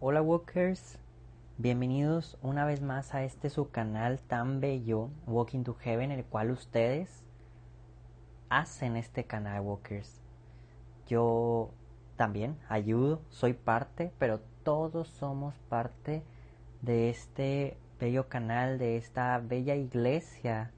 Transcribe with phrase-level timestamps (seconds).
[0.00, 1.00] Hola Walkers,
[1.56, 6.52] bienvenidos una vez más a este su canal tan bello, Walking to Heaven, el cual
[6.52, 7.24] ustedes
[8.48, 10.22] hacen este canal Walkers.
[11.08, 11.72] Yo
[12.14, 16.22] también ayudo, soy parte, pero todos somos parte
[16.80, 20.70] de este bello canal, de esta bella iglesia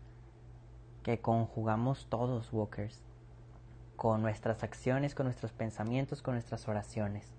[1.02, 3.02] que conjugamos todos Walkers,
[3.96, 7.34] con nuestras acciones, con nuestros pensamientos, con nuestras oraciones.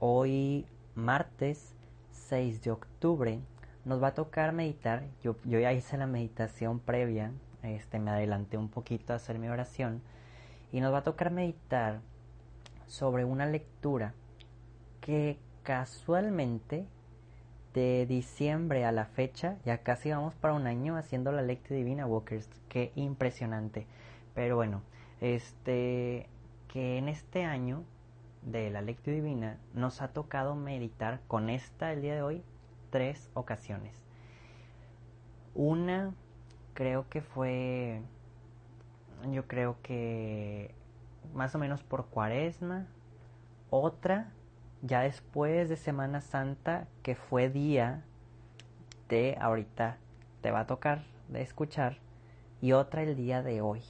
[0.00, 1.74] Hoy, martes
[2.12, 3.40] 6 de octubre,
[3.84, 5.02] nos va a tocar meditar.
[5.24, 7.32] Yo, ya hice la meditación previa,
[7.64, 10.00] este, me adelanté un poquito a hacer mi oración.
[10.70, 11.98] Y nos va a tocar meditar
[12.86, 14.14] sobre una lectura
[15.00, 16.86] que casualmente
[17.74, 22.06] de diciembre a la fecha, ya casi vamos para un año haciendo la lectura divina
[22.06, 23.88] Walkers, qué impresionante.
[24.32, 24.80] Pero bueno,
[25.20, 26.28] este
[26.68, 27.82] que en este año
[28.50, 32.42] de la lectura divina nos ha tocado meditar con esta el día de hoy
[32.90, 34.04] tres ocasiones.
[35.54, 36.14] Una
[36.74, 38.02] creo que fue,
[39.30, 40.74] yo creo que
[41.34, 42.86] más o menos por cuaresma.
[43.70, 44.32] Otra
[44.82, 48.04] ya después de Semana Santa que fue día
[49.08, 49.98] de ahorita
[50.40, 51.98] te va a tocar de escuchar.
[52.60, 53.82] Y otra el día de hoy.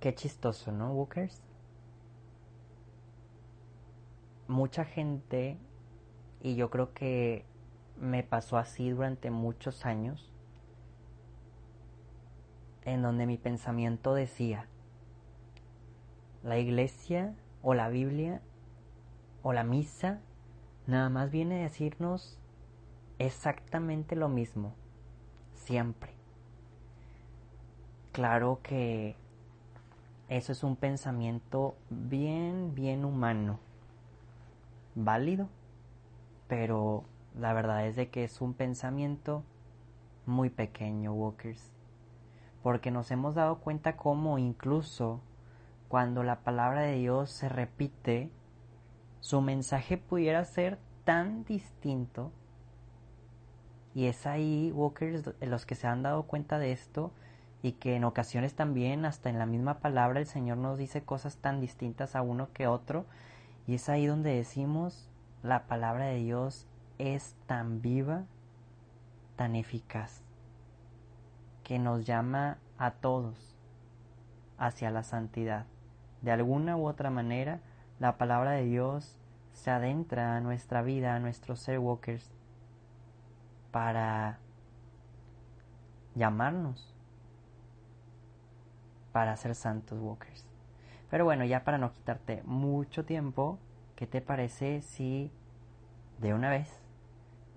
[0.00, 1.51] Qué chistoso, ¿no, Walkers?
[4.52, 5.58] Mucha gente,
[6.40, 7.44] y yo creo que
[7.98, 10.32] me pasó así durante muchos años,
[12.84, 14.68] en donde mi pensamiento decía,
[16.42, 18.42] la iglesia o la Biblia
[19.42, 20.20] o la misa
[20.86, 22.38] nada más viene a decirnos
[23.18, 24.74] exactamente lo mismo,
[25.54, 26.12] siempre.
[28.10, 29.16] Claro que
[30.28, 33.60] eso es un pensamiento bien, bien humano
[34.94, 35.48] válido,
[36.48, 37.04] pero
[37.38, 39.44] la verdad es de que es un pensamiento
[40.26, 41.72] muy pequeño, Walkers,
[42.62, 45.20] porque nos hemos dado cuenta cómo incluso
[45.88, 48.30] cuando la palabra de Dios se repite,
[49.20, 52.32] su mensaje pudiera ser tan distinto.
[53.94, 57.12] Y es ahí, Walkers, los que se han dado cuenta de esto
[57.62, 61.36] y que en ocasiones también, hasta en la misma palabra, el Señor nos dice cosas
[61.36, 63.04] tan distintas a uno que otro
[63.66, 65.08] y es ahí donde decimos,
[65.42, 66.66] la palabra de Dios
[66.98, 68.24] es tan viva,
[69.36, 70.22] tan eficaz,
[71.62, 73.56] que nos llama a todos
[74.58, 75.66] hacia la santidad.
[76.22, 77.60] De alguna u otra manera,
[77.98, 79.18] la palabra de Dios
[79.52, 82.32] se adentra a nuestra vida, a nuestros ser walkers,
[83.70, 84.38] para
[86.14, 86.94] llamarnos,
[89.12, 90.51] para ser santos walkers.
[91.12, 93.58] Pero bueno, ya para no quitarte mucho tiempo,
[93.96, 95.30] ¿qué te parece si
[96.22, 96.80] de una vez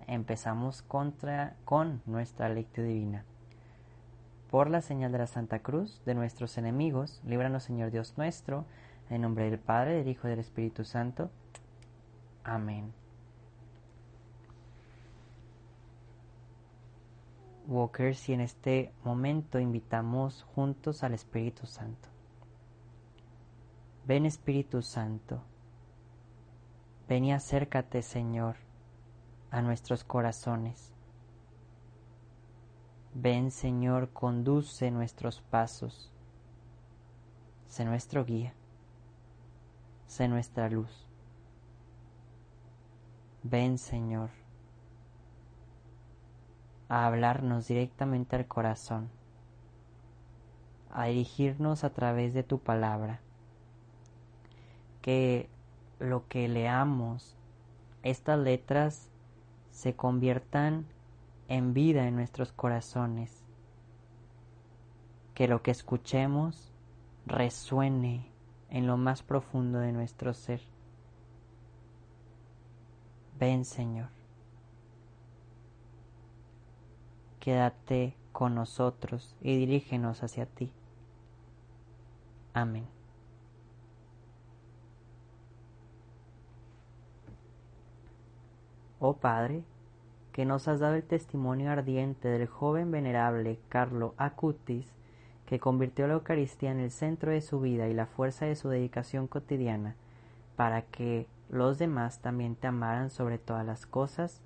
[0.06, 3.24] empezamos contra, con nuestra lectura divina?
[4.50, 8.66] Por la señal de la Santa Cruz de nuestros enemigos, líbranos Señor Dios nuestro,
[9.08, 11.30] en nombre del Padre, del Hijo y del Espíritu Santo.
[12.44, 12.92] Amén.
[17.66, 22.15] Walkers, y en este momento invitamos juntos al Espíritu Santo.
[24.06, 25.42] Ven Espíritu Santo,
[27.08, 28.54] ven y acércate Señor
[29.50, 30.92] a nuestros corazones.
[33.14, 36.12] Ven Señor, conduce nuestros pasos,
[37.66, 38.54] sé nuestro guía,
[40.06, 41.04] sé nuestra luz.
[43.42, 44.30] Ven Señor
[46.88, 49.10] a hablarnos directamente al corazón,
[50.92, 53.25] a dirigirnos a través de tu palabra
[55.06, 55.48] que
[56.00, 57.36] lo que leamos,
[58.02, 59.08] estas letras
[59.70, 60.84] se conviertan
[61.46, 63.44] en vida en nuestros corazones,
[65.32, 66.72] que lo que escuchemos
[67.24, 68.32] resuene
[68.68, 70.60] en lo más profundo de nuestro ser.
[73.38, 74.08] Ven Señor,
[77.38, 80.72] quédate con nosotros y dirígenos hacia ti.
[82.54, 82.95] Amén.
[88.98, 89.62] Oh Padre,
[90.32, 94.92] que nos has dado el testimonio ardiente del joven venerable Carlo Acutis,
[95.46, 98.68] que convirtió la Eucaristía en el centro de su vida y la fuerza de su
[98.68, 99.94] dedicación cotidiana,
[100.56, 104.42] para que los demás también te amaran sobre todas las cosas,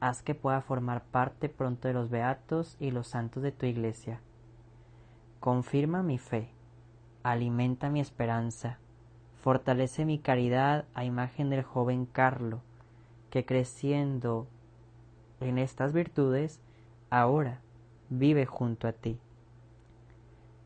[0.00, 4.20] haz que pueda formar parte pronto de los beatos y los santos de tu iglesia.
[5.38, 6.48] Confirma mi fe,
[7.22, 8.78] alimenta mi esperanza,
[9.40, 12.62] fortalece mi caridad a imagen del joven Carlo,
[13.30, 14.46] que creciendo
[15.40, 16.60] en estas virtudes,
[17.08, 17.60] ahora
[18.10, 19.18] vive junto a ti.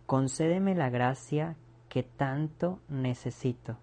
[0.06, 1.56] Concédeme la gracia
[1.88, 3.76] que tanto necesito.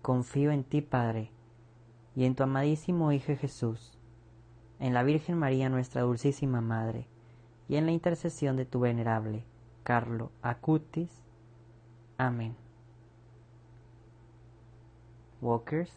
[0.00, 1.30] Confío en ti, Padre,
[2.16, 3.97] y en tu amadísimo Hijo Jesús,
[4.80, 7.06] en la Virgen María, nuestra dulcísima Madre,
[7.68, 9.44] y en la intercesión de tu venerable
[9.82, 11.10] Carlo Acutis.
[12.16, 12.56] Amén.
[15.40, 15.92] Walkers,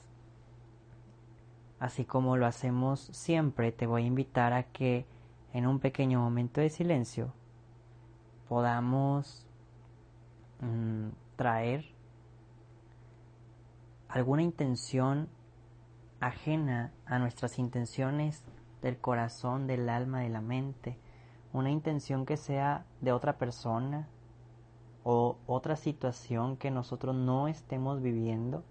[1.79, 5.05] así como lo hacemos siempre, te voy a invitar a que
[5.53, 7.33] en un pequeño momento de silencio
[8.47, 9.45] podamos
[10.59, 11.85] mm, traer
[14.09, 15.27] alguna intención
[16.19, 18.43] ajena a nuestras intenciones
[18.81, 20.97] del corazón, del alma, de la mente,
[21.53, 24.07] una intención que sea de otra persona
[25.03, 28.63] o otra situación que nosotros no estemos viviendo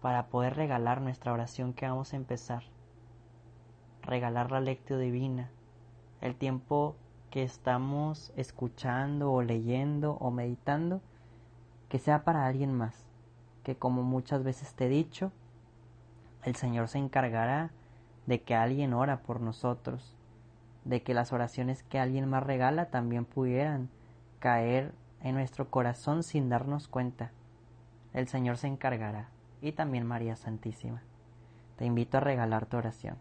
[0.00, 2.62] para poder regalar nuestra oración que vamos a empezar.
[4.02, 5.50] Regalar la lectio divina,
[6.20, 6.96] el tiempo
[7.30, 11.00] que estamos escuchando o leyendo o meditando,
[11.88, 13.04] que sea para alguien más,
[13.64, 15.32] que como muchas veces te he dicho,
[16.44, 17.72] el Señor se encargará
[18.26, 20.16] de que alguien ora por nosotros,
[20.84, 23.88] de que las oraciones que alguien más regala también pudieran
[24.38, 24.92] caer
[25.22, 27.32] en nuestro corazón sin darnos cuenta.
[28.12, 29.28] El Señor se encargará
[29.60, 31.02] y también María Santísima.
[31.76, 33.16] Te invito a regalar tu oración.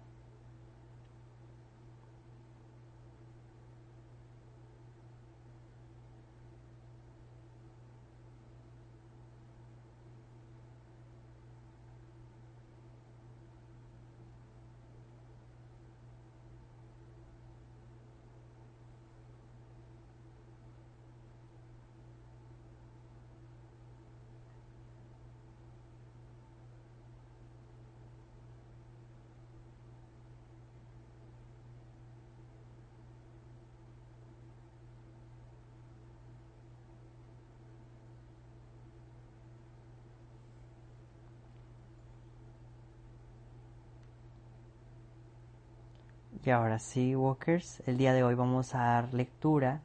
[46.45, 49.81] Y ahora sí, Walkers, el día de hoy vamos a dar lectura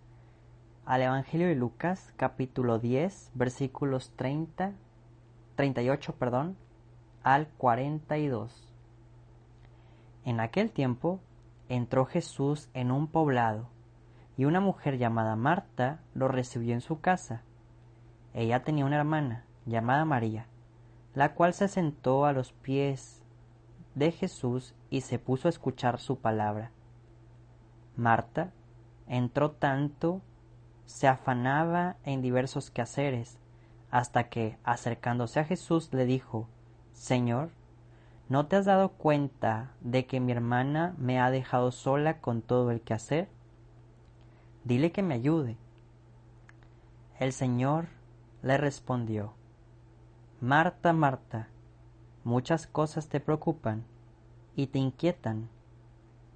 [0.85, 4.75] al Evangelio de Lucas, capítulo 10, versículos 30,
[5.55, 6.59] 38, perdón,
[7.23, 8.75] al 42.
[10.27, 11.21] En aquel tiempo
[11.71, 13.71] entró Jesús en un poblado,
[14.37, 17.41] y una mujer llamada Marta lo recibió en su casa.
[18.35, 20.47] Ella tenía una hermana llamada María,
[21.15, 23.23] la cual se sentó a los pies
[23.95, 26.71] de Jesús y se puso a escuchar su palabra.
[27.97, 28.53] Marta
[29.07, 30.23] entró tanto,
[30.87, 33.39] se afanaba en diversos quehaceres,
[33.91, 36.49] hasta que, acercándose a Jesús, le dijo,
[36.93, 37.51] Señor,
[38.29, 42.71] ¿no te has dado cuenta de que mi hermana me ha dejado sola con todo
[42.71, 43.29] el quehacer?
[44.65, 45.57] Dile que me ayude.
[47.19, 47.89] El Señor
[48.43, 49.35] le respondió,
[50.41, 51.49] Marta, Marta,
[52.25, 53.85] muchas cosas te preocupan
[54.61, 55.49] y te inquietan,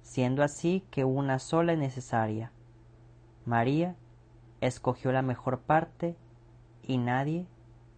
[0.01, 2.51] siendo así que una sola es necesaria.
[3.45, 3.95] María
[4.61, 6.15] escogió la mejor parte
[6.81, 7.45] y nadie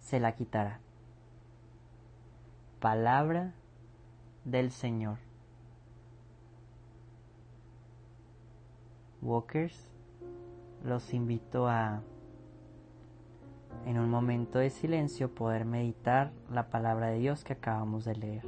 [0.01, 0.81] se la quitará.
[2.81, 3.53] Palabra
[4.43, 5.17] del Señor.
[9.21, 9.93] Walkers,
[10.83, 12.01] los invito a
[13.85, 18.43] en un momento de silencio poder meditar la palabra de Dios que acabamos de leer.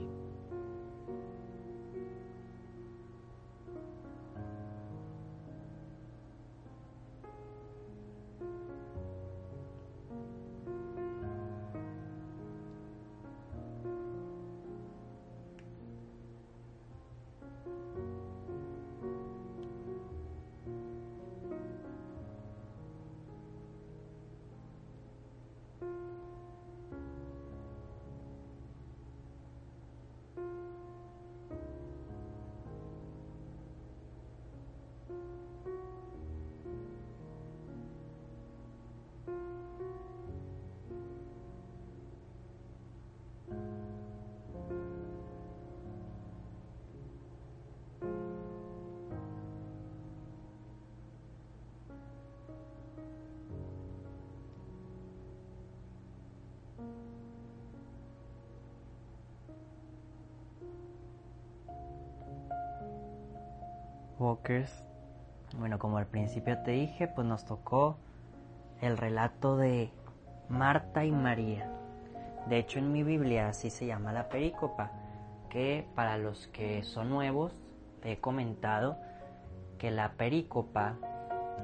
[64.20, 64.84] Walkers.
[65.58, 67.98] Bueno, como al principio te dije, pues nos tocó
[68.82, 69.92] el relato de
[70.50, 71.70] Marta y María.
[72.48, 74.92] De hecho, en mi Biblia así se llama la perícopa,
[75.50, 77.54] que para los que son nuevos,
[78.04, 78.98] he comentado
[79.78, 80.96] que la perícopa,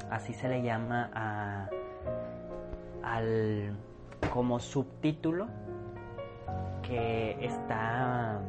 [0.10, 1.70] así se le llama a,
[3.04, 3.78] al
[4.34, 5.48] como subtítulo
[6.82, 8.42] que está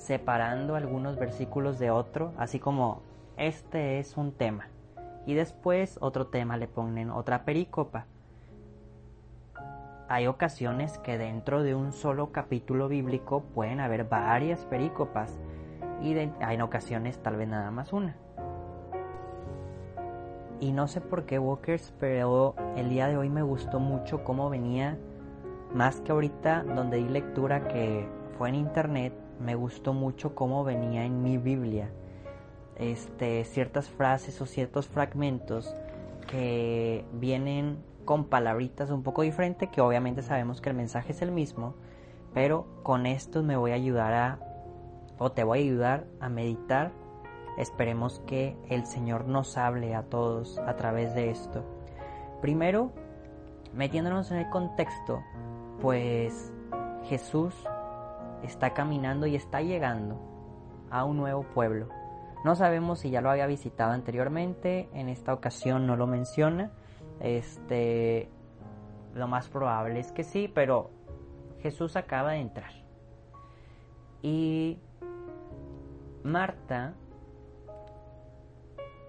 [0.00, 3.02] separando algunos versículos de otro, así como
[3.36, 4.68] este es un tema
[5.26, 8.06] y después otro tema le ponen otra perícopa.
[10.08, 15.38] Hay ocasiones que dentro de un solo capítulo bíblico pueden haber varias perícopas
[16.02, 18.16] y hay en ocasiones tal vez nada más una.
[20.60, 24.50] Y no sé por qué Walkers, pero el día de hoy me gustó mucho cómo
[24.50, 24.98] venía,
[25.74, 31.04] más que ahorita donde di lectura que fue en internet, me gustó mucho cómo venía
[31.04, 31.90] en mi Biblia.
[32.76, 35.74] Este, ciertas frases o ciertos fragmentos
[36.26, 41.30] que vienen con palabritas un poco diferentes, que obviamente sabemos que el mensaje es el
[41.30, 41.74] mismo,
[42.32, 44.38] pero con estos me voy a ayudar a,
[45.18, 46.92] o te voy a ayudar a meditar
[47.60, 51.62] Esperemos que el Señor nos hable a todos a través de esto.
[52.40, 52.90] Primero,
[53.74, 55.22] metiéndonos en el contexto,
[55.82, 56.52] pues
[57.04, 57.54] Jesús
[58.42, 60.18] está caminando y está llegando
[60.90, 61.88] a un nuevo pueblo.
[62.44, 66.70] No sabemos si ya lo había visitado anteriormente, en esta ocasión no lo menciona.
[67.20, 68.30] Este
[69.14, 70.90] lo más probable es que sí, pero
[71.60, 72.72] Jesús acaba de entrar.
[74.22, 74.78] Y
[76.22, 76.94] Marta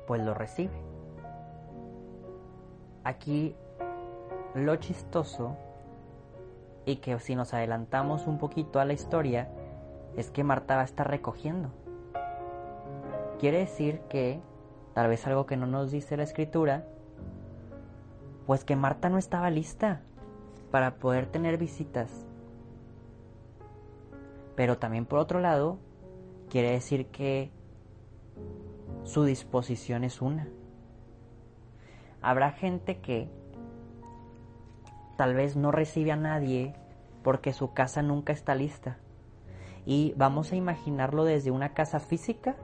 [0.07, 0.73] pues lo recibe.
[3.03, 3.55] Aquí
[4.55, 5.55] lo chistoso
[6.85, 9.49] y que si nos adelantamos un poquito a la historia
[10.17, 11.69] es que Marta va a estar recogiendo.
[13.39, 14.39] Quiere decir que,
[14.93, 16.85] tal vez algo que no nos dice la escritura,
[18.45, 20.01] pues que Marta no estaba lista
[20.69, 22.25] para poder tener visitas.
[24.55, 25.79] Pero también por otro lado,
[26.49, 27.51] quiere decir que
[29.03, 30.47] su disposición es una.
[32.21, 33.29] Habrá gente que
[35.21, 36.73] tal vez no recibe a nadie
[37.21, 38.97] porque su casa nunca está lista.
[39.85, 42.55] Y vamos a imaginarlo desde una casa física,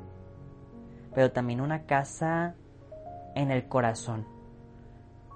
[1.13, 2.55] pero también una casa
[3.35, 4.25] en el corazón.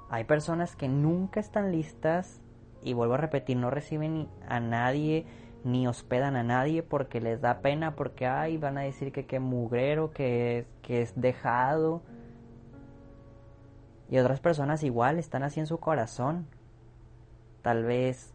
[0.09, 2.41] Hay personas que nunca están listas
[2.81, 5.27] y vuelvo a repetir, no reciben a nadie
[5.63, 9.39] ni hospedan a nadie porque les da pena, porque ay, van a decir que qué
[9.39, 12.01] mugrero, que que es dejado.
[14.09, 16.47] Y otras personas igual están así en su corazón.
[17.61, 18.33] Tal vez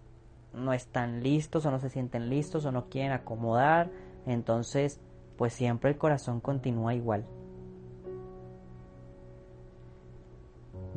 [0.53, 3.91] no están listos o no se sienten listos o no quieren acomodar.
[4.27, 5.01] Entonces,
[5.37, 7.25] pues siempre el corazón continúa igual.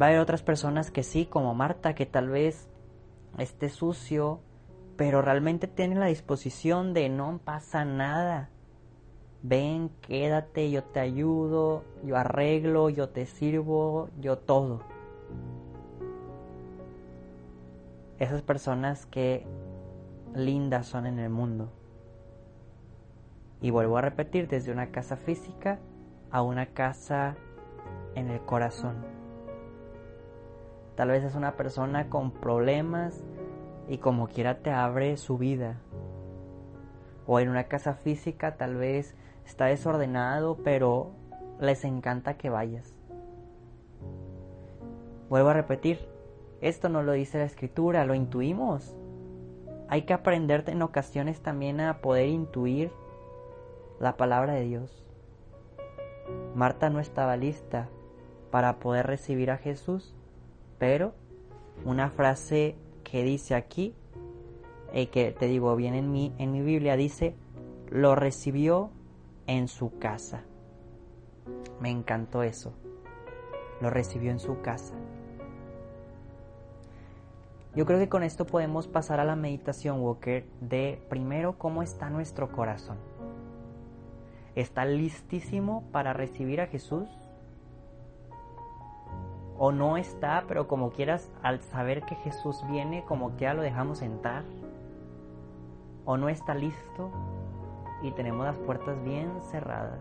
[0.02, 2.70] Va a haber otras personas que sí, como Marta, que tal vez
[3.38, 4.40] esté sucio,
[4.96, 8.50] pero realmente tienen la disposición de no pasa nada.
[9.42, 14.82] Ven, quédate, yo te ayudo, yo arreglo, yo te sirvo, yo todo.
[18.20, 19.46] Esas personas que
[20.36, 21.72] lindas son en el mundo.
[23.62, 25.80] Y vuelvo a repetir, desde una casa física
[26.32, 27.36] a una casa
[28.16, 29.06] en el corazón.
[30.96, 33.24] Tal vez es una persona con problemas
[33.88, 35.78] y como quiera te abre su vida.
[37.26, 41.12] O en una casa física tal vez está desordenado, pero
[41.62, 42.96] les encanta que vayas.
[45.30, 46.09] Vuelvo a repetir,
[46.62, 48.96] esto no lo dice la escritura, lo intuimos.
[49.88, 52.92] Hay que aprender en ocasiones también a poder intuir
[54.00, 55.06] la palabra de Dios.
[56.56, 57.90] Marta no estaba lista
[58.52, 60.16] para poder recibir a Jesús,
[60.78, 61.14] pero
[61.86, 63.96] una frase que dice aquí,
[64.94, 67.36] eh, que te digo bien en mi, en mi Biblia, dice,
[67.90, 68.92] lo recibió
[69.48, 70.44] en su casa.
[71.80, 72.74] Me encantó eso.
[73.82, 74.99] Lo recibió en su casa.
[77.76, 82.10] Yo creo que con esto podemos pasar a la meditación, Walker, de primero cómo está
[82.10, 82.98] nuestro corazón.
[84.56, 87.08] ¿Está listísimo para recibir a Jesús?
[89.62, 93.62] o no está, pero como quieras, al saber que Jesús viene, como que ya lo
[93.62, 94.46] dejamos entrar,
[96.06, 97.12] o no está listo
[98.02, 100.00] y tenemos las puertas bien cerradas.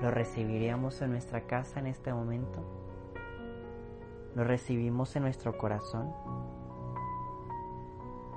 [0.00, 2.85] ¿Lo recibiríamos en nuestra casa en este momento?
[4.36, 6.12] ¿Lo recibimos en nuestro corazón?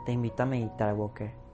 [0.06, 1.49] Te invito a meditar, Walker.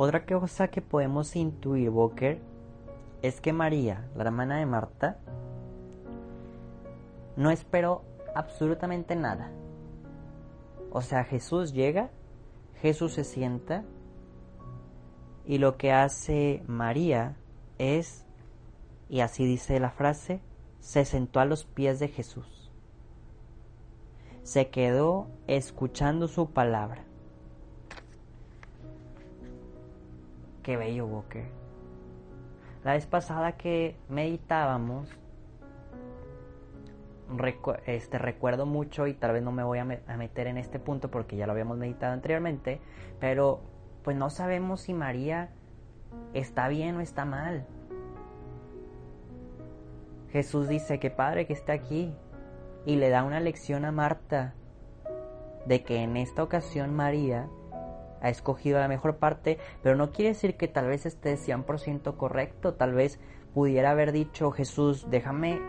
[0.00, 2.40] Otra cosa que podemos intuir, Walker,
[3.20, 5.18] es que María, la hermana de Marta,
[7.36, 9.50] no esperó absolutamente nada.
[10.92, 12.10] O sea, Jesús llega,
[12.80, 13.84] Jesús se sienta
[15.44, 17.36] y lo que hace María
[17.78, 18.24] es,
[19.08, 20.40] y así dice la frase,
[20.78, 22.70] se sentó a los pies de Jesús.
[24.44, 27.07] Se quedó escuchando su palabra.
[30.68, 31.46] Qué bello, Walker.
[32.84, 35.08] La vez pasada que meditábamos,
[37.86, 41.36] este, recuerdo mucho y tal vez no me voy a, meter en este punto porque
[41.38, 42.82] ya lo habíamos meditado anteriormente,
[43.18, 43.62] pero
[44.04, 45.48] pues no sabemos si María
[46.34, 47.66] está bien o está mal.
[50.32, 52.12] Jesús dice que Padre que está aquí
[52.84, 54.52] y le da una lección a Marta
[55.64, 57.48] de que en esta ocasión María
[58.20, 62.74] ha escogido la mejor parte, pero no quiere decir que tal vez esté 100% correcto,
[62.74, 63.20] tal vez
[63.54, 65.60] pudiera haber dicho Jesús, déjame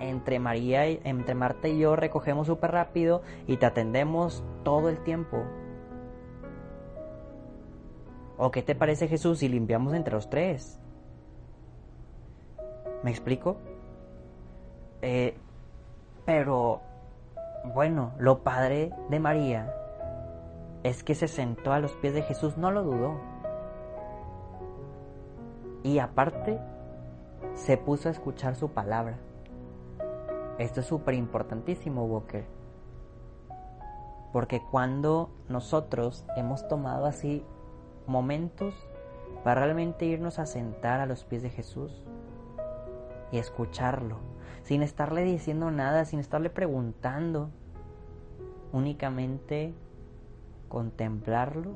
[0.00, 5.44] entre María, entre Marta y yo recogemos súper rápido y te atendemos todo el tiempo.
[8.36, 10.80] ¿O qué te parece Jesús si limpiamos entre los tres?
[13.02, 13.56] ¿Me explico?
[15.02, 15.36] Eh,
[16.24, 16.80] pero,
[17.74, 19.74] bueno, lo padre de María
[20.88, 23.14] es que se sentó a los pies de Jesús, no lo dudó.
[25.82, 26.58] Y aparte,
[27.54, 29.18] se puso a escuchar su palabra.
[30.58, 32.46] Esto es súper importantísimo, Walker.
[34.32, 37.44] Porque cuando nosotros hemos tomado así
[38.06, 38.74] momentos
[39.44, 42.02] para realmente irnos a sentar a los pies de Jesús
[43.30, 44.16] y escucharlo,
[44.62, 47.50] sin estarle diciendo nada, sin estarle preguntando,
[48.72, 49.74] únicamente
[50.68, 51.72] contemplarlo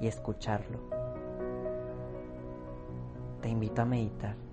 [0.00, 0.80] y escucharlo.
[3.40, 4.43] Te invito a meditar.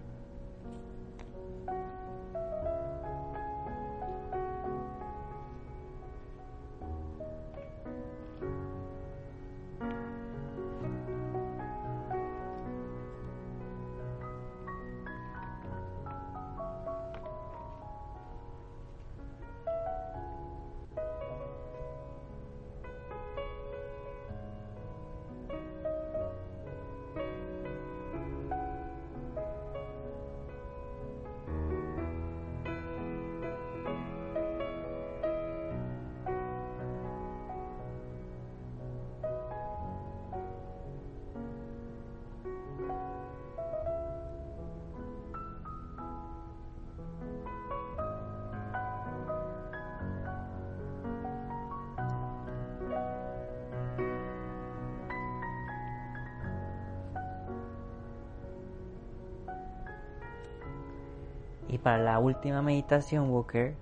[61.71, 63.75] Y para la última meditación, Walker,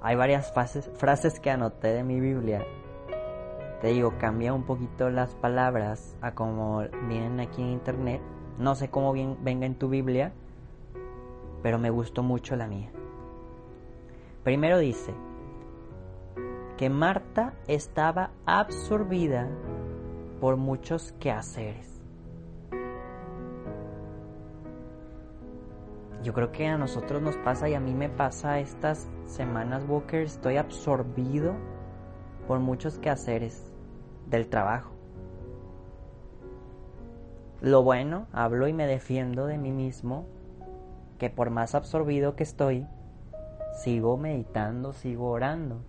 [0.00, 2.64] hay varias frases que anoté de mi Biblia.
[3.82, 8.22] Te digo, cambia un poquito las palabras a como vienen aquí en internet.
[8.58, 10.32] No sé cómo bien venga en tu Biblia,
[11.62, 12.90] pero me gustó mucho la mía.
[14.42, 15.14] Primero dice
[16.78, 19.48] que Marta estaba absorbida
[20.40, 21.89] por muchos quehaceres.
[26.22, 30.20] Yo creo que a nosotros nos pasa y a mí me pasa estas semanas, Walker,
[30.20, 31.54] estoy absorbido
[32.46, 33.72] por muchos quehaceres
[34.26, 34.90] del trabajo.
[37.62, 40.26] Lo bueno, hablo y me defiendo de mí mismo,
[41.18, 42.86] que por más absorbido que estoy,
[43.82, 45.82] sigo meditando, sigo orando.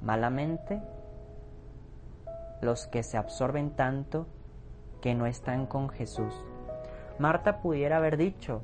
[0.00, 0.82] Malamente,
[2.62, 4.26] los que se absorben tanto
[5.02, 6.44] que no están con Jesús.
[7.18, 8.62] Marta pudiera haber dicho,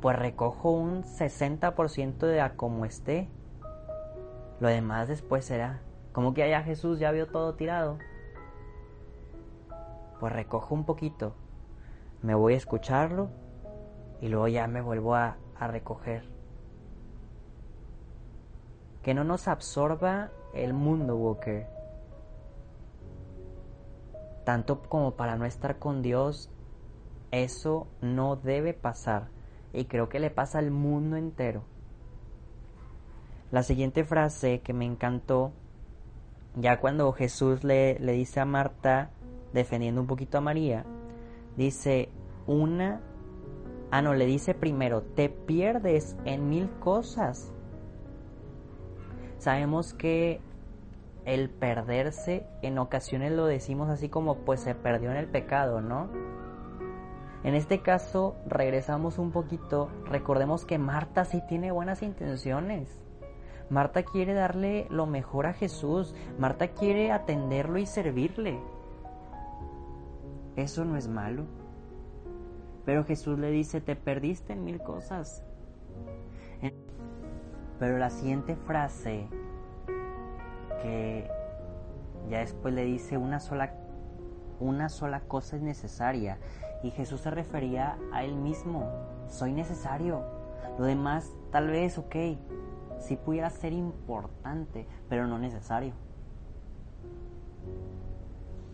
[0.00, 3.28] pues recojo un 60% de a como esté.
[4.60, 5.80] Lo demás después será.
[6.12, 7.98] Como que allá Jesús ya vio todo tirado.
[10.18, 11.34] Pues recojo un poquito.
[12.22, 13.30] Me voy a escucharlo
[14.20, 16.28] y luego ya me vuelvo a, a recoger.
[19.02, 21.66] Que no nos absorba el mundo, Walker.
[24.44, 26.50] Tanto como para no estar con Dios
[27.42, 29.28] eso no debe pasar
[29.72, 31.64] y creo que le pasa al mundo entero.
[33.50, 35.52] La siguiente frase que me encantó,
[36.56, 39.10] ya cuando Jesús le, le dice a Marta,
[39.52, 40.84] defendiendo un poquito a María,
[41.56, 42.08] dice,
[42.46, 43.00] una,
[43.90, 47.52] ah no, le dice primero, te pierdes en mil cosas.
[49.38, 50.40] Sabemos que
[51.24, 56.08] el perderse, en ocasiones lo decimos así como pues se perdió en el pecado, ¿no?
[57.44, 63.04] En este caso, regresamos un poquito, recordemos que Marta sí tiene buenas intenciones.
[63.68, 68.58] Marta quiere darle lo mejor a Jesús, Marta quiere atenderlo y servirle.
[70.56, 71.44] Eso no es malo.
[72.86, 75.44] Pero Jesús le dice, te perdiste en mil cosas.
[77.78, 79.28] Pero la siguiente frase
[80.82, 81.28] que
[82.30, 83.74] ya después le dice una sola
[84.60, 86.38] una sola cosa es necesaria
[86.82, 88.90] y Jesús se refería a él mismo,
[89.28, 90.22] soy necesario.
[90.78, 92.16] Lo demás tal vez, ok,
[92.98, 95.94] sí pudiera ser importante, pero no necesario.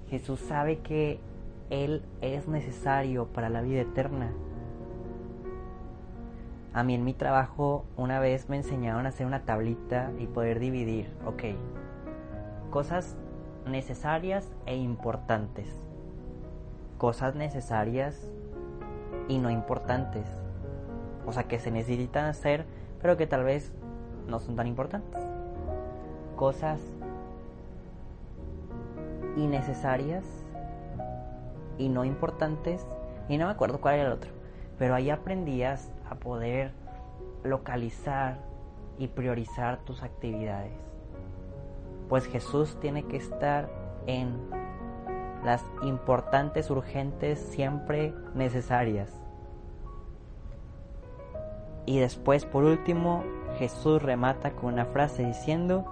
[0.09, 1.21] Jesús sabe que
[1.71, 4.33] Él es necesario para la vida eterna.
[6.73, 10.59] A mí en mi trabajo una vez me enseñaron a hacer una tablita y poder
[10.59, 11.43] dividir, ok,
[12.71, 13.17] cosas
[13.71, 15.69] necesarias e importantes.
[16.99, 18.21] Cosas necesarias
[19.29, 20.27] y no importantes.
[21.27, 22.67] O sea, que se necesitan hacer,
[23.01, 23.73] pero que tal vez
[24.27, 25.21] no son tan importantes.
[26.37, 26.81] Cosas
[29.37, 30.25] innecesarias
[31.79, 32.87] y no importantes.
[33.29, 34.31] Y no me acuerdo cuál era el otro.
[34.79, 36.73] Pero ahí aprendías a poder
[37.45, 38.39] localizar
[38.99, 40.90] y priorizar tus actividades
[42.11, 43.71] pues Jesús tiene que estar
[44.07, 44.37] en
[45.45, 49.11] las importantes, urgentes, siempre necesarias.
[51.87, 53.23] Y después, por último,
[53.59, 55.85] Jesús remata con una frase diciendo,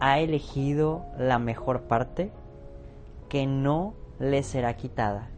[0.00, 2.32] ha elegido la mejor parte
[3.28, 5.28] que no le será quitada.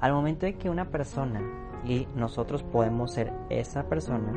[0.00, 1.42] Al momento de que una persona,
[1.84, 4.32] y nosotros podemos ser esa persona,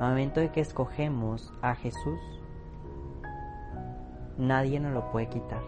[0.00, 2.20] al momento de que escogemos a Jesús,
[4.36, 5.62] nadie nos lo puede quitar.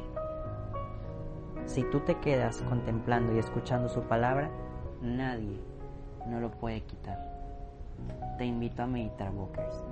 [1.65, 4.51] Si tú te quedas contemplando y escuchando su palabra,
[5.01, 5.61] nadie
[6.27, 7.19] no lo puede quitar.
[8.37, 9.88] Te invito a meditar, Walkers.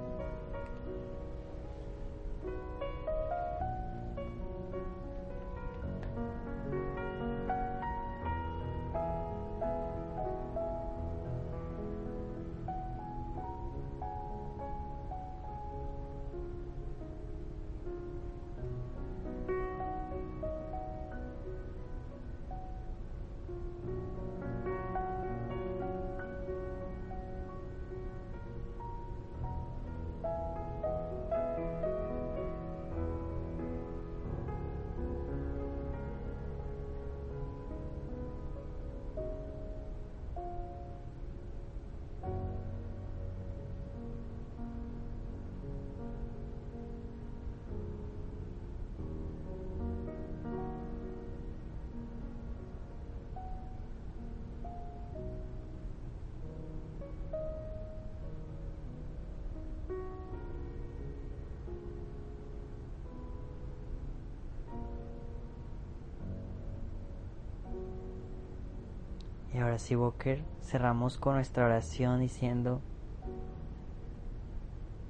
[69.57, 72.83] Y ahora sí, Walker, cerramos con nuestra oración diciendo,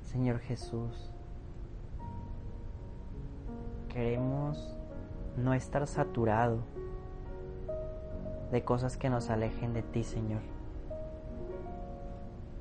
[0.03, 1.11] Señor Jesús,
[3.89, 4.79] queremos
[5.37, 6.61] no estar saturado
[8.53, 10.43] de cosas que nos alejen de ti, Señor.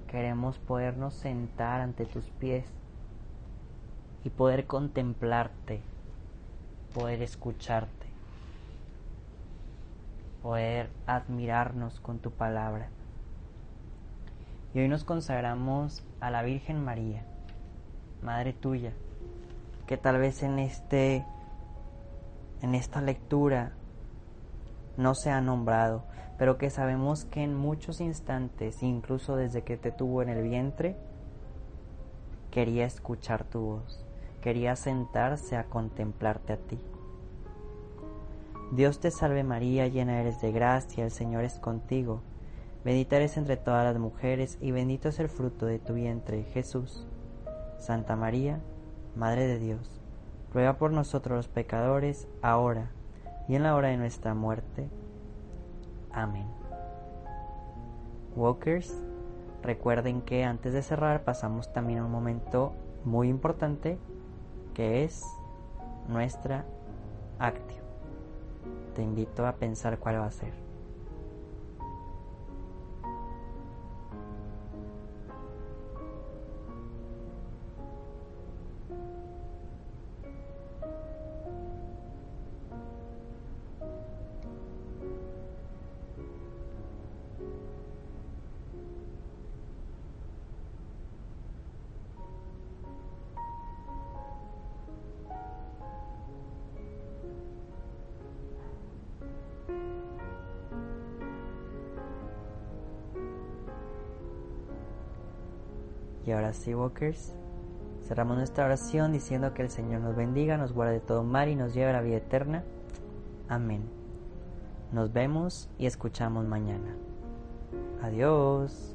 [0.08, 2.65] Queremos podernos sentar ante tus pies
[4.24, 5.84] y poder contemplarte,
[6.95, 8.05] poder escucharte
[10.46, 12.90] poder admirarnos con tu palabra.
[14.76, 17.26] Y hoy nos consagramos a la Virgen María,
[18.22, 18.94] Madre tuya,
[19.88, 21.26] que tal vez en este
[22.62, 23.72] en esta lectura
[24.98, 26.04] no se ha nombrado,
[26.38, 30.96] pero que sabemos que en muchos instantes, incluso desde que te tuvo en el vientre,
[32.52, 34.06] quería escuchar tu voz,
[34.42, 36.80] quería sentarse a contemplarte a ti.
[38.71, 42.21] Dios te salve María, llena eres de gracia, el Señor es contigo.
[42.84, 47.08] Bendita eres entre todas las mujeres y bendito es el fruto de tu vientre, Jesús.
[47.78, 48.60] Santa María,
[49.15, 50.01] Madre de Dios,
[50.51, 52.91] ruega por nosotros los pecadores, ahora
[53.47, 54.89] y en la hora de nuestra muerte.
[56.12, 56.47] Amén.
[58.36, 58.93] Walkers,
[59.62, 62.73] recuerden que antes de cerrar pasamos también a un momento
[63.06, 63.99] muy importante
[64.73, 65.23] que es
[66.10, 66.65] nuestra
[67.39, 67.85] actio
[68.96, 70.54] te invito a pensar cuál va a ser.
[106.56, 107.34] Y ahora sí, Walkers,
[108.08, 111.56] cerramos nuestra oración diciendo que el Señor nos bendiga, nos guarde de todo mal y
[111.56, 112.63] nos lleve a la vida eterna.
[113.50, 113.84] Amén.
[114.91, 116.96] Nos vemos y escuchamos mañana.
[118.02, 118.95] Adiós.